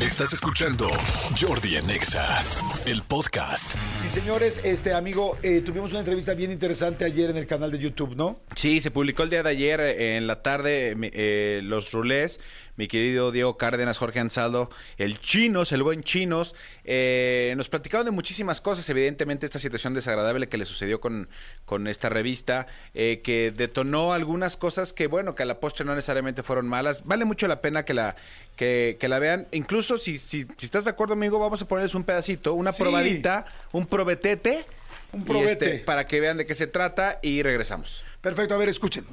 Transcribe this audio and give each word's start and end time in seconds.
Estás 0.00 0.32
escuchando 0.32 0.88
Jordi 1.38 1.76
en 1.76 1.90
Exa, 1.90 2.42
el 2.86 3.02
podcast. 3.02 3.74
Y 4.06 4.08
señores, 4.08 4.58
este 4.64 4.94
amigo, 4.94 5.36
eh, 5.42 5.60
tuvimos 5.60 5.90
una 5.90 5.98
entrevista 5.98 6.32
bien 6.32 6.50
interesante 6.50 7.04
ayer 7.04 7.28
en 7.28 7.36
el 7.36 7.44
canal 7.44 7.70
de 7.70 7.78
YouTube, 7.78 8.16
¿no? 8.16 8.40
Sí, 8.56 8.80
se 8.80 8.90
publicó 8.90 9.24
el 9.24 9.30
día 9.30 9.42
de 9.42 9.50
ayer 9.50 9.78
eh, 9.78 10.16
en 10.16 10.26
la 10.26 10.40
tarde 10.40 10.96
eh, 11.12 11.60
los 11.62 11.92
rulés. 11.92 12.40
Mi 12.80 12.88
querido 12.88 13.30
Diego 13.30 13.58
Cárdenas, 13.58 13.98
Jorge 13.98 14.20
Ansaldo, 14.20 14.70
el 14.96 15.20
Chinos, 15.20 15.70
el 15.72 15.82
buen 15.82 16.02
Chinos, 16.02 16.54
eh, 16.84 17.52
nos 17.58 17.68
platicaron 17.68 18.06
de 18.06 18.10
muchísimas 18.10 18.62
cosas. 18.62 18.88
Evidentemente, 18.88 19.44
esta 19.44 19.58
situación 19.58 19.92
desagradable 19.92 20.48
que 20.48 20.56
le 20.56 20.64
sucedió 20.64 20.98
con, 20.98 21.28
con 21.66 21.88
esta 21.88 22.08
revista, 22.08 22.68
eh, 22.94 23.20
que 23.22 23.52
detonó 23.54 24.14
algunas 24.14 24.56
cosas 24.56 24.94
que, 24.94 25.08
bueno, 25.08 25.34
que 25.34 25.42
a 25.42 25.46
la 25.46 25.60
postre 25.60 25.84
no 25.84 25.94
necesariamente 25.94 26.42
fueron 26.42 26.68
malas. 26.68 27.04
Vale 27.04 27.26
mucho 27.26 27.46
la 27.48 27.60
pena 27.60 27.84
que 27.84 27.92
la, 27.92 28.16
que, 28.56 28.96
que 28.98 29.08
la 29.08 29.18
vean. 29.18 29.46
Incluso 29.52 29.89
si, 29.98 30.18
si, 30.18 30.46
si 30.56 30.66
estás 30.66 30.84
de 30.84 30.90
acuerdo, 30.90 31.14
amigo, 31.14 31.38
vamos 31.38 31.60
a 31.62 31.64
ponerles 31.66 31.94
un 31.94 32.04
pedacito, 32.04 32.54
una 32.54 32.72
Sí. 32.72 32.82
probadita, 32.82 33.46
un 33.72 33.86
probetete. 33.86 34.64
Un 35.12 35.22
y, 35.22 35.24
probete. 35.24 35.74
este, 35.74 35.84
para 35.84 36.06
que 36.06 36.20
vean 36.20 36.36
de 36.36 36.46
qué 36.46 36.54
se 36.54 36.66
trata 36.68 37.18
y 37.22 37.42
regresamos. 37.42 38.04
Perfecto, 38.20 38.54
a 38.54 38.58
ver, 38.58 38.68
escuchen. 38.68 39.04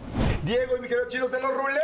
Diego 0.44 0.78
y 0.78 0.82
mi 0.82 0.88
querido 0.88 1.08
Chinos 1.08 1.32
de 1.32 1.42
los 1.42 1.52
Rulés. 1.54 1.82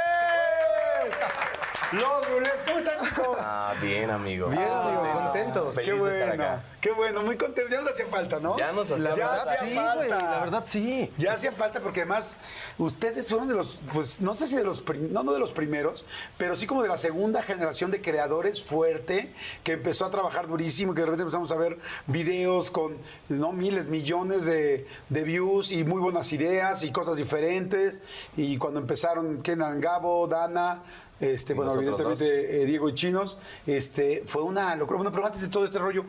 Los 1.94 2.26
¿cómo 2.66 2.80
están, 2.80 3.08
chicos? 3.08 3.38
Ah, 3.40 3.76
bien, 3.80 4.10
amigo. 4.10 4.48
Bien, 4.48 4.64
amigo, 4.64 5.04
contentos. 5.14 5.78
Qué 5.78 5.84
Feliz 5.84 6.04
de 6.04 6.10
estar 6.12 6.28
bueno, 6.30 6.44
acá. 6.44 6.64
qué 6.82 6.92
bueno, 6.92 7.22
muy 7.22 7.38
contentos. 7.38 7.72
Ya 7.72 7.82
nos 7.82 7.92
hacía 7.92 8.08
falta, 8.08 8.40
¿no? 8.40 8.58
Ya 8.58 8.72
nos 8.72 8.92
hacía 8.92 9.10
verdad 9.14 9.48
hacía 9.48 9.68
sí, 9.68 9.76
falta. 9.76 9.96
güey. 9.96 10.10
La 10.10 10.40
verdad 10.40 10.64
sí. 10.66 11.14
Ya 11.20 11.34
hacía 11.34 11.52
falta 11.52 11.82
porque 11.82 12.02
además 12.02 12.36
ustedes 12.80 13.28
fueron 13.28 13.48
de 13.48 13.54
los, 13.54 13.82
pues 13.94 14.22
no 14.22 14.34
sé 14.34 14.48
si 14.48 14.56
de 14.56 14.64
los, 14.64 14.84
no, 15.12 15.22
no 15.22 15.34
de 15.34 15.40
los 15.40 15.52
primeros, 15.52 16.04
pero 16.38 16.56
sí 16.56 16.66
como 16.66 16.82
de 16.82 16.90
la 16.90 16.98
segunda 16.98 17.44
generación 17.44 17.92
de 17.92 18.02
creadores 18.02 18.64
fuerte 18.64 19.32
que 19.64 19.74
empezó 19.74 20.06
a 20.06 20.10
trabajar 20.12 20.48
durísimo 20.48 20.94
y 20.94 20.96
que 20.96 21.02
de 21.02 21.06
repente 21.06 21.24
empezamos 21.24 21.52
a 21.52 21.58
ver 21.58 21.78
videos 22.08 22.72
con 22.72 22.98
no 23.30 23.52
miles, 23.52 23.88
millones 23.90 24.46
de, 24.46 24.88
de 25.10 25.24
views 25.24 25.72
y 25.72 25.84
muy 25.84 26.02
buenas 26.02 26.34
ideas 26.34 26.82
y 26.82 26.92
cosas 26.92 27.18
diferentes. 27.18 28.02
Y 28.36 28.58
cuando 28.58 28.80
empezaron 28.80 29.44
Kenan 29.44 29.80
Gabo, 29.80 30.28
Dana. 30.28 30.82
Este, 31.24 31.54
bueno, 31.54 31.74
evidentemente 31.76 32.62
eh, 32.62 32.66
Diego 32.66 32.90
y 32.90 32.94
Chinos, 32.94 33.38
este, 33.66 34.24
fue 34.26 34.44
una 34.44 34.76
locura. 34.76 34.98
Bueno, 34.98 35.12
pero 35.12 35.26
antes 35.26 35.42
de 35.42 35.48
todo 35.48 35.66
este 35.66 35.80
rollo, 35.80 36.04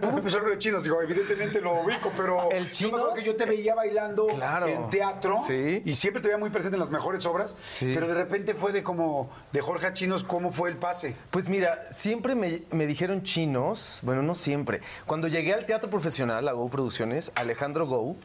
¿cómo 0.00 0.18
empezó 0.18 0.38
el 0.38 0.42
rollo 0.44 0.54
de 0.54 0.58
Chinos? 0.60 0.82
Digo, 0.82 1.00
evidentemente 1.02 1.60
lo 1.60 1.82
ubico, 1.82 2.10
pero 2.16 2.50
¿El 2.50 2.70
yo 2.72 2.88
me 2.90 2.96
acuerdo 2.96 3.12
Chinos? 3.14 3.18
que 3.18 3.24
yo 3.24 3.36
te 3.36 3.44
veía 3.44 3.74
bailando 3.74 4.26
Claro. 4.28 4.66
en 4.66 4.88
teatro 4.90 5.36
Sí. 5.46 5.82
y 5.84 5.94
siempre 5.94 6.22
te 6.22 6.28
veía 6.28 6.38
muy 6.38 6.50
presente 6.50 6.76
en 6.76 6.80
las 6.80 6.90
mejores 6.90 7.26
obras, 7.26 7.56
Sí. 7.66 7.92
pero 7.94 8.08
de 8.08 8.14
repente 8.14 8.54
fue 8.54 8.72
de 8.72 8.82
como 8.82 9.30
de 9.52 9.60
Jorge 9.60 9.86
a 9.86 9.92
Chinos, 9.94 10.24
¿cómo 10.24 10.50
fue 10.52 10.70
el 10.70 10.76
pase? 10.76 11.14
Pues 11.30 11.48
mira, 11.48 11.88
siempre 11.92 12.34
me, 12.34 12.62
me 12.70 12.86
dijeron 12.86 13.22
chinos, 13.22 14.00
bueno, 14.02 14.22
no 14.22 14.34
siempre. 14.34 14.80
Cuando 15.06 15.28
llegué 15.28 15.52
al 15.54 15.66
teatro 15.66 15.90
profesional, 15.90 16.46
a 16.48 16.52
Go 16.52 16.68
Producciones, 16.68 17.30
Alejandro 17.34 17.86
Go, 17.86 18.16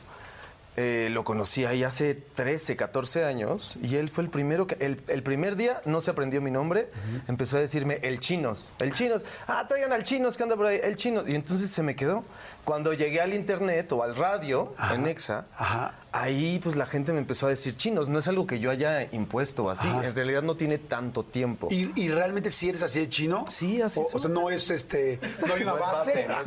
eh, 0.77 1.09
lo 1.11 1.23
conocí 1.23 1.66
ahí 1.66 1.83
hace 1.83 2.16
13, 2.16 2.75
14 2.75 3.25
años 3.25 3.77
y 3.81 3.97
él 3.97 4.09
fue 4.09 4.23
el 4.23 4.30
primero 4.30 4.67
que, 4.67 4.75
el, 4.80 5.02
el 5.08 5.22
primer 5.22 5.55
día 5.55 5.81
no 5.86 6.00
se 6.00 6.11
aprendió 6.11 6.41
mi 6.41 6.52
nombre, 6.52 6.89
empezó 7.28 7.58
a 7.58 7.59
decirme 7.59 8.00
el 8.03 8.19
chinos, 8.19 8.73
el 8.80 8.94
chinos, 8.94 9.25
ah, 9.47 9.66
traigan 9.67 9.91
al 9.91 10.03
chinos 10.03 10.38
que 10.38 10.44
anda 10.44 10.55
por 10.55 10.66
ahí, 10.67 10.80
el 10.81 10.95
chinos. 10.95 11.28
Y 11.28 11.36
entonces 11.36 11.69
se 11.69 11.83
me 11.83 11.95
quedó. 11.95 12.23
Cuando 12.63 12.94
llegué 12.94 13.19
al 13.22 13.33
internet 13.33 13.91
o 13.91 14.03
al 14.03 14.16
radio 14.16 14.73
en 14.94 15.08
Exa, 15.08 15.45
Ajá. 15.58 15.94
Ahí 16.13 16.59
pues 16.61 16.75
la 16.75 16.85
gente 16.85 17.13
me 17.13 17.19
empezó 17.19 17.45
a 17.47 17.49
decir 17.49 17.75
chinos. 17.77 18.09
No 18.09 18.19
es 18.19 18.27
algo 18.27 18.45
que 18.45 18.59
yo 18.59 18.69
haya 18.71 19.03
impuesto 19.13 19.69
así, 19.69 19.87
Ajá. 19.87 20.05
en 20.07 20.15
realidad 20.15 20.41
no 20.43 20.55
tiene 20.55 20.77
tanto 20.77 21.23
tiempo. 21.23 21.67
¿Y, 21.71 21.91
y 21.99 22.09
realmente 22.09 22.51
si 22.51 22.69
eres 22.69 22.81
así 22.81 22.99
de 22.99 23.09
chino? 23.09 23.45
Sí, 23.49 23.81
así 23.81 23.99
o, 23.99 24.07
o 24.17 24.19
sea, 24.19 24.29
no 24.29 24.49
es 24.49 24.69
este, 24.69 25.19
no 25.47 25.53
hay 25.53 25.63
una 25.63 25.71
No 25.71 25.77
es 25.77 25.81
base. 25.81 26.27
base, 26.27 26.27
no 26.27 26.39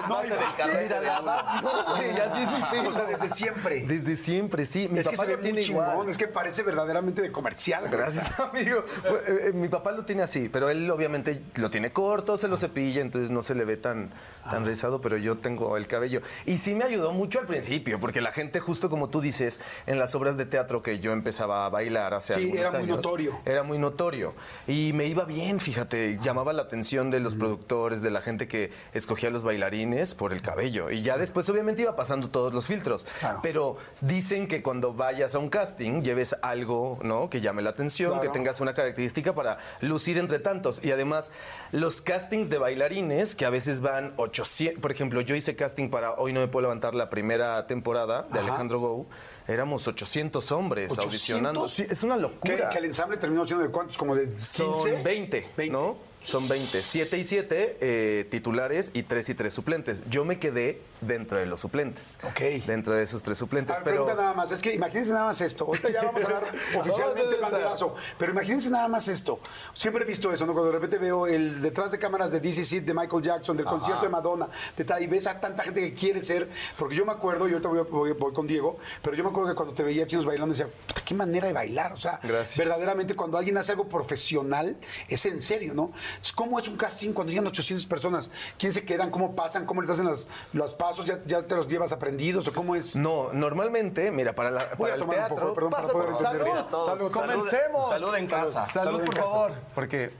es- 0.00 0.08
no 0.08 0.22
es 0.22 0.30
base 0.40 0.62
hay 0.62 0.68
del 0.68 0.82
Mira, 0.84 1.00
de 1.00 1.06
la 1.06 1.20
base, 1.20 1.62
no, 1.62 1.94
güey, 1.96 2.10
así 2.10 2.42
es 2.42 2.50
mi 2.52 2.64
pelo. 2.70 2.88
O 2.90 2.92
sea, 2.92 3.04
desde 3.06 3.30
siempre. 3.30 3.84
Desde 3.86 4.16
siempre, 4.16 4.66
sí. 4.66 4.88
Mi 4.90 5.00
es 5.00 5.08
que 5.08 5.16
papá 5.16 5.22
se 5.24 5.30
ve 5.30 5.36
lo 5.36 5.42
tiene 5.42 5.58
muy 5.58 5.66
chingón, 5.66 5.90
igual. 5.92 6.08
es 6.10 6.18
que 6.18 6.28
parece 6.28 6.62
verdaderamente 6.62 7.22
de 7.22 7.32
comercial. 7.32 7.88
Gracias, 7.90 8.30
amigo. 8.40 8.84
Bueno, 9.02 9.18
eh, 9.26 9.40
eh, 9.48 9.52
mi 9.52 9.68
papá 9.68 9.92
lo 9.92 10.04
tiene 10.04 10.22
así, 10.22 10.48
pero 10.48 10.70
él 10.70 10.90
obviamente 10.90 11.42
lo 11.56 11.70
tiene 11.70 11.92
corto, 11.92 12.38
se 12.38 12.48
lo 12.48 12.56
cepilla, 12.56 13.00
entonces 13.00 13.30
no 13.30 13.42
se 13.42 13.54
le 13.54 13.64
ve 13.64 13.76
tan, 13.76 14.10
tan 14.50 14.66
rizado, 14.66 15.00
pero 15.00 15.16
yo 15.16 15.38
tengo 15.38 15.76
el 15.76 15.86
cabello. 15.86 16.20
Y 16.46 16.58
sí 16.58 16.74
me 16.74 16.84
ayudó 16.84 17.12
mucho 17.12 17.38
al 17.40 17.46
principio, 17.46 17.98
porque 18.00 18.20
la 18.20 18.32
gente, 18.32 18.60
justo 18.60 18.90
como 18.90 19.08
tú 19.08 19.20
dices, 19.20 19.60
en 19.86 19.98
las 19.98 20.14
obras 20.14 20.36
de 20.36 20.46
teatro 20.46 20.82
que 20.82 21.00
yo 21.00 21.12
empezaba 21.12 21.64
a 21.66 21.68
bailar 21.68 22.14
hace 22.14 22.34
Sí, 22.34 22.40
algunos 22.40 22.60
era 22.60 22.70
muy 22.72 22.82
años, 22.84 22.96
notorio. 22.96 23.40
Era 23.44 23.62
muy 23.62 23.78
notorio. 23.78 24.34
Y 24.66 24.92
me 24.92 25.06
iba 25.06 25.24
bien, 25.24 25.60
fíjate, 25.60 26.18
llamaba 26.20 26.52
la 26.52 26.62
atención 26.62 27.10
de 27.10 27.20
los 27.20 27.34
productores, 27.34 28.02
de 28.02 28.10
la 28.10 28.20
gente 28.22 28.48
que 28.48 28.72
escogía 28.92 29.30
los 29.30 29.44
bailarines 29.44 30.14
por 30.14 30.32
el 30.32 30.42
cabello. 30.42 30.90
Y 30.90 31.02
ya 31.02 31.16
después 31.18 31.48
obviamente 31.48 31.82
iba 31.82 31.96
pasando 31.96 32.28
todos 32.28 32.52
los 32.52 32.66
filtros. 32.66 33.06
Claro. 33.20 33.40
Pero 33.42 33.76
dicen 34.00 34.48
que 34.48 34.62
cuando 34.62 34.92
vayas 34.94 35.34
a 35.34 35.38
un 35.38 35.48
casting 35.48 36.02
lleves 36.02 36.36
algo, 36.42 36.98
¿no? 37.02 37.30
Que 37.30 37.40
llame 37.40 37.62
la 37.62 37.70
atención, 37.70 38.12
Claro. 38.12 38.22
que 38.22 38.28
tengas 38.30 38.60
una 38.60 38.74
característica 38.74 39.34
para 39.34 39.58
lucir 39.80 40.18
entre 40.18 40.38
tantos. 40.38 40.84
Y 40.84 40.90
además, 40.92 41.30
los 41.72 42.00
castings 42.00 42.48
de 42.50 42.58
bailarines, 42.58 43.34
que 43.34 43.44
a 43.46 43.50
veces 43.50 43.80
van 43.80 44.12
800, 44.40 44.80
por 44.80 44.92
ejemplo, 44.92 45.20
yo 45.20 45.34
hice 45.34 45.54
casting 45.56 45.88
para 45.90 46.12
Hoy 46.14 46.32
no 46.32 46.40
me 46.40 46.48
puedo 46.48 46.62
levantar 46.62 46.94
la 46.94 47.08
primera 47.10 47.66
temporada 47.66 48.22
de 48.22 48.38
Ajá. 48.38 48.48
Alejandro 48.48 48.80
Gou, 48.80 49.06
éramos 49.46 49.86
800 49.86 50.52
hombres 50.52 50.86
800. 50.92 51.04
audicionando. 51.06 51.68
Sí, 51.68 51.86
es 51.88 52.02
una 52.02 52.16
¿Qué, 52.16 52.22
locura. 52.22 52.68
que 52.70 52.78
el 52.78 52.84
ensamble 52.86 53.16
terminó 53.16 53.46
siendo 53.46 53.64
de 53.64 53.70
cuántos, 53.70 53.96
como 53.98 54.14
de 54.14 54.28
15? 54.28 54.58
Son 54.58 55.02
20, 55.04 55.48
20. 55.56 55.70
¿no? 55.70 55.96
Son 56.22 56.46
20. 56.48 56.82
7 56.82 57.18
y 57.18 57.24
7 57.24 58.26
titulares 58.30 58.90
y 58.94 59.02
3 59.02 59.28
y 59.30 59.34
3 59.34 59.52
suplentes. 59.52 60.02
Yo 60.10 60.24
me 60.24 60.38
quedé 60.38 60.80
dentro 61.00 61.38
de 61.38 61.46
los 61.46 61.60
suplentes. 61.60 62.18
Ok. 62.22 62.66
Dentro 62.66 62.92
de 62.94 63.02
esos 63.02 63.22
tres 63.22 63.38
suplentes. 63.38 63.76
ver, 63.76 63.84
pero 63.84 64.06
nada 64.06 64.34
más, 64.34 64.52
es 64.52 64.60
que 64.60 64.74
imagínense 64.74 65.12
nada 65.12 65.26
más 65.26 65.40
esto. 65.40 65.64
Ahorita 65.64 65.88
ya 65.88 66.02
vamos 66.02 66.22
a 66.24 66.28
dar 66.28 66.42
oficialmente 66.78 67.34
el 67.36 67.40
banderazo, 67.40 67.94
pero 68.18 68.32
imagínense 68.32 68.68
nada 68.68 68.86
más 68.86 69.08
esto. 69.08 69.40
Siempre 69.72 70.04
he 70.04 70.06
visto 70.06 70.30
eso, 70.32 70.44
¿no? 70.44 70.52
Cuando 70.52 70.70
de 70.70 70.76
repente 70.76 70.98
veo 70.98 71.26
el 71.26 71.62
detrás 71.62 71.90
de 71.90 71.98
cámaras 71.98 72.30
de 72.32 72.40
DC 72.40 72.64
Seed, 72.64 72.82
de 72.82 72.92
Michael 72.92 73.22
Jackson, 73.22 73.56
del 73.56 73.64
concierto 73.66 74.02
de 74.02 74.08
Madonna, 74.10 74.48
de 74.76 74.84
tal, 74.84 75.02
y 75.02 75.06
ves 75.06 75.26
a 75.26 75.40
tanta 75.40 75.62
gente 75.62 75.80
que 75.80 75.94
quiere 75.94 76.22
ser, 76.22 76.48
porque 76.78 76.94
yo 76.96 77.06
me 77.06 77.12
acuerdo, 77.12 77.48
y 77.48 77.52
ahorita 77.52 77.68
voy, 77.68 77.80
voy- 77.90 78.12
voy 78.12 78.32
con 78.34 78.46
Diego, 78.46 78.76
pero 79.02 79.16
yo 79.16 79.24
me 79.24 79.30
acuerdo 79.30 79.48
que 79.50 79.54
cuando 79.56 79.72
te 79.74 79.82
veía 79.82 80.06
chinos 80.06 80.26
bailando 80.26 80.52
decía, 80.54 80.68
"Puta, 80.86 81.00
qué 81.02 81.14
manera 81.14 81.46
de 81.46 81.54
bailar, 81.54 81.92
o 81.94 81.98
sea, 82.00 82.20
Gracias. 82.22 82.58
verdaderamente 82.58 83.16
cuando 83.16 83.38
alguien 83.38 83.56
hace 83.56 83.72
algo 83.72 83.88
profesional, 83.88 84.76
es 85.08 85.24
en 85.24 85.40
serio, 85.40 85.72
¿no? 85.72 85.92
Entonces, 86.10 86.32
¿Cómo 86.32 86.58
es 86.58 86.68
un 86.68 86.76
casting 86.76 87.12
cuando 87.12 87.30
llegan 87.30 87.46
800 87.46 87.86
personas? 87.86 88.30
¿Quién 88.58 88.72
se 88.72 88.84
quedan? 88.84 89.10
¿Cómo 89.10 89.34
pasan? 89.34 89.66
¿Cómo 89.66 89.80
les 89.82 89.90
hacen 89.90 90.06
las- 90.06 90.28
los 90.52 90.72
pasos? 90.74 91.04
¿Ya, 91.06 91.18
¿Ya 91.26 91.42
te 91.42 91.54
los 91.54 91.68
llevas 91.68 91.92
aprendidos 91.92 92.46
o 92.48 92.52
cómo 92.52 92.74
es? 92.76 92.96
No, 92.96 93.32
normalmente, 93.32 94.10
mira, 94.10 94.34
para, 94.34 94.50
la- 94.50 94.62
a 94.62 94.70
para 94.76 94.94
el 94.94 95.06
teatro. 95.06 95.36
poco, 95.36 95.54
perdón, 95.54 95.70
para 95.70 95.82
pasa 95.82 95.92
poder 95.92 96.08
por- 96.08 96.16
entender. 96.20 96.40
salud, 96.42 96.52
Mira, 96.54 96.68
todos, 96.70 96.86
salud, 96.86 97.10
salud- 97.12 97.34
comencemos. 97.40 97.88
salud 97.88 98.14
en 98.14 98.26
casa. 98.26 98.66
Salud, 98.66 99.04
por 99.04 99.14
casa. 99.14 99.26
favor, 99.26 99.52
porque 99.74 100.10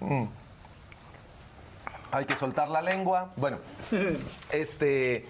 mm, 0.00 0.24
hay 2.12 2.24
que 2.26 2.36
soltar 2.36 2.68
la 2.70 2.82
lengua. 2.82 3.32
Bueno, 3.36 3.58
este, 4.52 5.26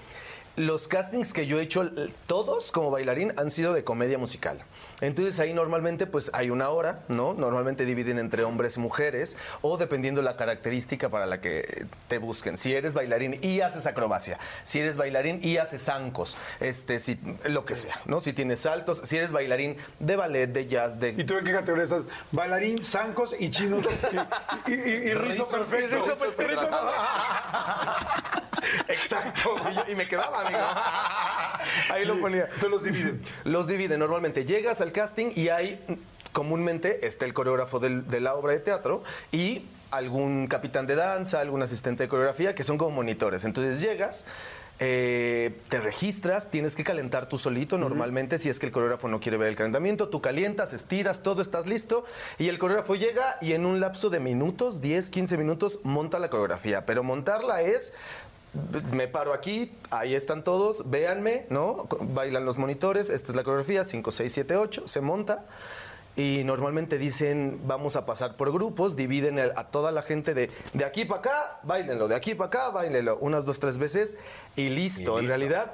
los 0.57 0.87
castings 0.89 1.33
que 1.33 1.47
yo 1.47 1.59
he 1.59 1.63
hecho, 1.63 1.91
todos 2.27 2.71
como 2.73 2.91
bailarín, 2.91 3.33
han 3.37 3.51
sido 3.51 3.73
de 3.75 3.83
comedia 3.85 4.19
musical. 4.19 4.63
Entonces 5.01 5.39
ahí 5.41 5.53
normalmente 5.53 6.07
pues 6.07 6.31
hay 6.35 6.51
una 6.51 6.69
hora, 6.71 7.01
¿no? 7.09 7.35
Normalmente 7.35 7.85
dividen 7.85 8.19
entre 8.21 8.45
hombres 8.45 8.77
y 8.77 8.81
mujeres 8.81 9.37
o 9.61 9.77
dependiendo 9.77 10.23
la 10.23 10.37
característica 10.37 11.09
para 11.09 11.27
la 11.27 11.41
que 11.41 11.87
te 12.09 12.19
busquen. 12.19 12.57
Si 12.57 12.73
eres 12.73 12.95
bailarín 12.95 13.39
y 13.43 13.61
haces 13.61 13.87
acrobacia, 13.87 14.39
si 14.63 14.79
eres 14.79 14.97
bailarín 14.97 15.41
y 15.43 15.57
haces 15.57 15.83
zancos, 15.83 16.39
este, 16.61 17.01
si, 17.01 17.19
lo 17.49 17.65
que 17.65 17.75
sea, 17.75 18.01
¿no? 18.07 18.21
Si 18.21 18.33
tienes 18.33 18.61
saltos, 18.61 18.99
si 19.05 19.17
eres 19.17 19.33
bailarín 19.33 19.77
de 19.99 20.15
ballet, 20.17 20.47
de 20.47 20.67
jazz, 20.67 20.99
de... 21.01 21.09
¿Y 21.11 21.25
tú 21.25 21.37
en 21.37 21.45
qué 21.45 21.53
categoría 21.53 21.85
estás? 21.85 22.05
Bailarín, 22.31 22.83
zancos 22.85 23.35
y 23.39 23.51
chinos 23.51 23.85
y, 24.67 24.71
y- 24.71 24.75
y- 24.75 25.09
y 25.11 25.15
rizo 25.15 25.49
perfecto. 25.49 25.97
Rizo 25.97 26.17
perfecto. 26.17 26.71
Exacto. 29.05 29.55
Y, 29.71 29.75
yo- 29.75 29.85
y 29.93 29.95
me 29.95 30.09
quedaba, 30.09 30.41
amigo. 30.47 30.61
Ahí 31.91 32.05
lo 32.05 32.19
ponía. 32.21 32.45
Entonces 32.45 32.71
los 32.71 32.83
dividen. 32.85 33.23
Los 33.45 33.67
dividen. 33.67 33.99
Normalmente 34.01 34.45
llegas 34.45 34.81
al 34.81 34.93
casting 34.93 35.33
y 35.35 35.49
hay, 35.49 35.81
comúnmente, 36.33 37.07
está 37.07 37.25
el 37.25 37.35
coreógrafo 37.35 37.79
del- 37.81 38.07
de 38.09 38.21
la 38.21 38.35
obra 38.35 38.53
de 38.53 38.61
teatro 38.61 39.03
y 39.33 39.67
algún 39.91 40.49
capitán 40.49 40.87
de 40.87 40.97
danza, 40.97 41.41
algún 41.41 41.63
asistente 41.63 42.03
de 42.05 42.09
coreografía, 42.09 42.55
que 42.55 42.65
son 42.65 42.79
como 42.79 42.91
monitores. 42.91 43.45
Entonces 43.45 43.81
llegas. 43.81 44.25
eh, 44.81 45.57
te 45.69 45.79
registras, 45.81 46.51
tienes 46.51 46.75
que 46.75 46.83
calentar 46.83 47.29
tú 47.29 47.39
solito 47.39 47.79
normalmente 47.79 48.41
si 48.41 48.49
es 48.49 48.59
que 48.59 48.67
el 48.67 48.73
coreógrafo 48.73 49.07
no 49.07 49.21
quiere 49.21 49.37
ver 49.39 49.47
el 49.51 49.55
calentamiento, 49.55 50.09
tú 50.09 50.21
calientas, 50.21 50.73
estiras, 50.73 51.23
todo 51.23 51.43
estás 51.43 51.67
listo 51.69 52.05
y 52.41 52.49
el 52.49 52.59
coreógrafo 52.59 52.97
llega 52.97 53.37
y 53.41 53.53
en 53.53 53.67
un 53.67 53.79
lapso 53.79 54.11
de 54.11 54.19
minutos, 54.19 54.81
10, 54.81 55.11
15 55.11 55.37
minutos, 55.39 55.79
monta 55.85 56.19
la 56.19 56.29
coreografía. 56.29 56.85
Pero 56.87 57.05
montarla 57.05 57.63
es 57.63 57.95
me 58.93 59.09
paro 59.09 59.33
aquí, 59.33 59.73
ahí 59.91 60.15
están 60.15 60.45
todos, 60.45 60.89
véanme, 60.91 61.47
¿no? 61.51 61.89
Bailan 62.01 62.45
los 62.45 62.59
monitores, 62.59 63.11
esta 63.11 63.33
es 63.33 63.37
la 63.37 63.45
coreografía, 63.45 63.85
5, 63.85 64.11
6, 64.11 64.33
7, 64.33 64.57
8, 64.57 64.87
se 64.87 65.01
monta 65.01 65.45
y 66.17 66.43
normalmente 66.45 66.97
dicen 66.97 67.61
vamos 67.67 67.97
a 67.97 68.07
pasar 68.07 68.37
por 68.37 68.53
grupos, 68.53 68.95
dividen 68.95 69.39
a 69.41 69.65
toda 69.65 69.91
la 69.91 70.03
gente 70.03 70.33
de 70.33 70.51
de 70.73 70.85
aquí 70.85 71.05
para 71.05 71.21
acá, 71.21 71.61
bailenlo, 71.65 72.07
de 72.07 72.15
aquí 72.15 72.35
para 72.35 72.47
acá, 72.47 72.71
bailenlo, 72.71 73.19
unas 73.21 73.45
dos, 73.45 73.59
tres 73.59 73.79
veces 73.79 74.17
y 74.55 74.69
listo. 74.69 75.17
Y 75.17 75.25
En 75.25 75.29
realidad, 75.29 75.73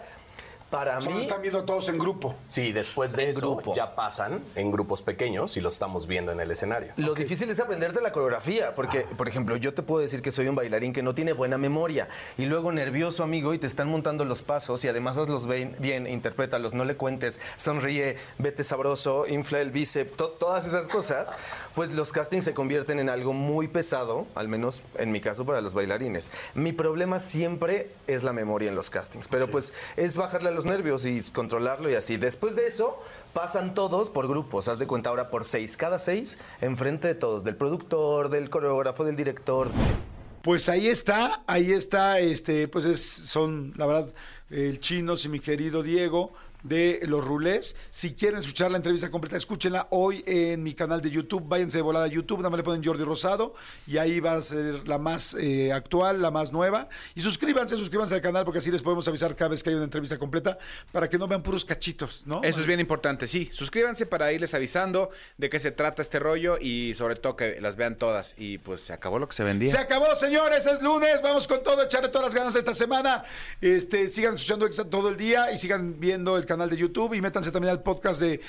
para 0.71 1.01
Solo 1.01 1.17
mí... 1.17 1.23
están 1.23 1.43
viendo 1.43 1.65
todos 1.65 1.89
en 1.89 1.99
grupo. 1.99 2.35
Sí, 2.49 2.73
después 2.73 3.13
de 3.13 3.25
En 3.25 3.31
eso 3.31 3.41
grupo. 3.41 3.75
ya 3.75 3.95
pasan 3.95 4.41
en 4.55 4.71
grupos 4.71 5.03
pequeños 5.03 5.57
y 5.57 5.61
lo 5.61 5.69
estamos 5.69 6.07
viendo 6.07 6.31
en 6.33 6.41
el 6.41 6.51
escenario. 6.51 6.93
Lo 6.97 7.15
difícil 7.15 7.51
es 7.51 7.59
aprenderte 7.61 8.01
la 8.01 8.13
coreografía, 8.13 8.75
porque, 8.75 9.01
por 9.01 9.29
ejemplo, 9.29 9.57
yo 9.57 9.75
te 9.75 9.83
puedo 9.83 10.01
decir 10.01 10.23
que 10.23 10.31
soy 10.31 10.49
un 10.49 10.55
bailarín 10.55 10.93
que 10.93 11.03
no 11.03 11.15
tiene 11.15 11.33
buena 11.33 11.59
memoria 11.59 12.09
y 12.39 12.47
luego 12.47 12.71
nervioso, 12.73 13.23
amigo, 13.25 13.53
y 13.55 13.59
te 13.59 13.67
están 13.67 13.89
montando 13.89 14.25
los 14.25 14.43
pasos 14.43 14.85
y 14.85 14.89
además 14.89 15.17
hazlos 15.17 15.47
bien, 15.47 15.75
bien 15.79 16.07
interprétalos, 16.07 16.73
no 16.75 16.85
le 16.85 16.97
cuentes, 16.97 17.41
sonríe, 17.57 18.17
vete 18.39 18.63
sabroso, 18.65 19.27
infla 19.27 19.61
el 19.61 19.71
bíceps, 19.71 20.17
to- 20.17 20.31
todas 20.31 20.67
esas 20.67 20.87
cosas, 20.89 21.31
pues 21.75 21.91
los 21.91 22.13
castings 22.13 22.45
se 22.45 22.55
convierten 22.55 22.99
en 22.99 23.09
algo 23.09 23.33
muy 23.33 23.69
pesado, 23.69 24.27
al 24.35 24.49
menos 24.49 24.83
en 24.99 25.11
mi 25.13 25.21
caso 25.21 25.45
para 25.45 25.61
los 25.61 25.75
bailarines. 25.75 26.31
Mi 26.55 26.73
problema 26.73 27.19
siempre 27.21 27.91
es 28.07 28.23
la 28.23 28.33
memoria 28.33 28.69
en 28.69 28.77
los 28.77 28.91
castings, 28.91 29.29
pero 29.29 29.51
pues 29.51 29.73
es 29.97 30.17
bajarle 30.17 30.49
a 30.49 30.53
los 30.53 30.60
nervios 30.67 31.05
y 31.07 31.21
controlarlo 31.33 31.91
y 31.91 31.95
así. 31.95 32.17
Después 32.17 32.57
de 32.57 32.67
eso, 32.67 33.03
pasan 33.33 33.75
todos 33.75 34.11
por 34.11 34.29
grupos, 34.29 34.69
haz 34.69 34.79
de 34.79 34.87
cuenta 34.87 35.11
ahora 35.11 35.31
por 35.31 35.45
seis, 35.45 35.77
cada 35.77 35.99
seis, 35.99 36.39
enfrente 36.61 37.09
de 37.09 37.15
todos, 37.15 37.45
del 37.45 37.57
productor, 37.57 38.29
del 38.29 38.51
coreógrafo, 38.51 39.05
del 39.05 39.17
director. 39.17 39.69
Pues 40.43 40.69
ahí 40.69 40.89
está, 40.89 41.43
ahí 41.47 41.73
está, 41.73 42.19
este, 42.19 42.67
pues 42.67 42.85
es, 42.87 43.03
son, 43.03 43.75
la 43.77 43.87
verdad, 43.87 44.15
el 44.49 44.81
Chinos 44.81 45.25
y 45.25 45.29
mi 45.29 45.41
querido 45.41 45.83
Diego 45.83 46.33
de 46.63 47.01
Los 47.05 47.25
Rulés. 47.25 47.77
Si 47.91 48.15
quieren 48.15 48.41
escuchar 48.41 48.71
la 48.71 48.77
entrevista 48.77 49.11
completa, 49.11 49.37
escúchenla 49.37 49.89
hoy 49.91 50.23
en 50.27 50.63
mi 50.63 50.75
canal 50.75 51.01
de 51.01 51.11
YouTube. 51.11 51.45
Váyanse 51.47 51.79
de 51.79 51.83
volada 51.83 52.07
a 52.07 52.09
YouTube, 52.09 52.39
nada 52.39 52.51
más 52.51 52.59
le 52.59 52.65
ponen 52.65 52.85
Jordi 52.85 53.05
Rosado 53.05 53.55
y 53.87 53.99
ahí 53.99 54.21
va 54.21 54.35
a 54.35 54.43
ser 54.43 54.87
la 54.87 54.99
más 54.99 55.35
eh, 55.39 55.73
actual, 55.73 56.21
la 56.23 56.31
más 56.31 56.53
nueva. 56.53 56.89
Y 57.15 57.23
suscríbanse, 57.23 57.77
suscríbanse 57.77 58.15
al 58.15 58.21
canal 58.21 58.45
porque 58.45 58.59
así 58.59 58.71
les 58.71 58.83
podemos 58.83 59.07
avisar 59.09 59.35
cada 59.37 59.51
vez 59.51 59.63
que 59.63 59.71
hay 59.71 59.77
una 59.77 59.85
entrevista 59.85 60.19
completa 60.19 60.59
para 60.93 61.09
que 61.09 61.19
no 61.19 61.29
vean 61.29 61.43
puros 61.43 61.65
cachitos, 61.65 62.23
¿no? 62.27 62.43
Eso 62.43 62.61
es 62.61 62.67
bien 62.67 62.81
importante, 62.81 63.27
sí. 63.27 63.49
Suscríbanse 63.53 64.07
para 64.07 64.33
irles 64.33 64.55
avisando 64.55 65.11
de 65.37 65.49
qué 65.49 65.59
se 65.59 65.71
trata 65.71 66.03
este 66.03 66.19
rollo 66.19 66.59
y 66.61 66.95
sobre 66.95 67.17
todo 67.17 67.37
que 67.37 67.61
las 67.61 67.77
vean 67.77 67.97
todas. 67.97 68.35
Y 68.37 68.59
pues 68.59 68.81
se 68.81 68.93
acabó 68.93 69.19
lo 69.19 69.27
que 69.29 69.35
se 69.35 69.45
vendía. 69.45 69.71
Se 69.71 69.79
acabó, 69.79 70.15
señores, 70.17 70.67
es 70.67 70.83
lunes, 70.83 71.23
vamos 71.23 71.47
con 71.47 71.63
todo, 71.63 71.83
echarle 71.83 72.09
todas 72.09 72.27
las 72.27 72.35
ganas 72.35 72.55
esta 72.55 72.75
semana. 72.75 73.25
Este, 73.61 74.09
sigan 74.09 74.35
escuchando 74.35 74.69
todo 74.91 75.09
el 75.09 75.17
día 75.17 75.53
y 75.53 75.57
sigan 75.57 75.99
viendo 75.99 76.37
el 76.37 76.47
canal 76.51 76.69
de 76.69 76.77
YouTube 76.77 77.15
y 77.15 77.21
métanse 77.21 77.53
también 77.53 77.71
al 77.71 77.83
podcast 77.83 78.21
de, 78.21 78.35
eh, 78.35 78.41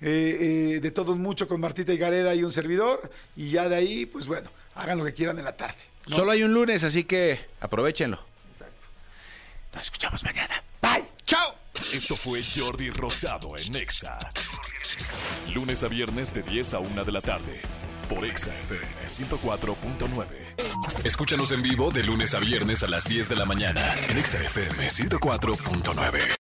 eh, 0.00 0.80
de 0.82 0.90
Todo 0.90 1.12
un 1.12 1.22
Mucho 1.22 1.46
con 1.46 1.60
Martita 1.60 1.92
y 1.92 1.96
Gareda 1.96 2.34
y 2.34 2.42
un 2.42 2.50
servidor. 2.50 3.10
Y 3.36 3.50
ya 3.50 3.68
de 3.68 3.76
ahí, 3.76 4.06
pues 4.06 4.26
bueno, 4.26 4.50
hagan 4.74 4.98
lo 4.98 5.04
que 5.04 5.14
quieran 5.14 5.38
en 5.38 5.44
la 5.44 5.56
tarde. 5.56 5.78
¿no? 6.08 6.16
Solo 6.16 6.32
hay 6.32 6.42
un 6.42 6.52
lunes, 6.52 6.82
así 6.82 7.04
que 7.04 7.40
aprovechenlo. 7.60 8.18
Nos 9.72 9.84
escuchamos 9.84 10.22
mañana. 10.22 10.62
Bye. 10.80 11.04
Chao. 11.26 11.56
Esto 11.92 12.16
fue 12.16 12.42
Jordi 12.42 12.90
Rosado 12.90 13.56
en 13.56 13.74
Exa. 13.74 14.18
Lunes 15.52 15.82
a 15.82 15.88
viernes 15.88 16.32
de 16.32 16.42
10 16.42 16.74
a 16.74 16.78
1 16.78 17.04
de 17.04 17.12
la 17.12 17.20
tarde. 17.20 17.60
Por 18.08 18.24
Exa 18.24 18.52
FM 18.54 18.86
104.9. 19.08 20.26
Escúchanos 21.04 21.50
en 21.52 21.62
vivo 21.62 21.90
de 21.90 22.02
lunes 22.02 22.34
a 22.34 22.38
viernes 22.38 22.82
a 22.82 22.86
las 22.86 23.08
10 23.08 23.28
de 23.28 23.36
la 23.36 23.46
mañana. 23.46 23.94
En 24.08 24.18
Exa 24.18 24.40
FM 24.42 24.88
104.9. 24.88 26.43